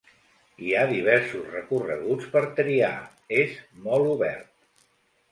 [0.67, 2.93] Hi ha diversos recorreguts per triar,
[3.43, 3.53] és
[3.85, 4.49] molt obert.